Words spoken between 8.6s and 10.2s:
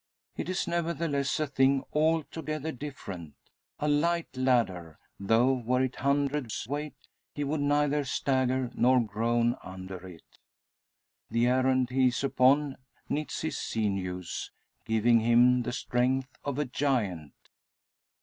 nor groan under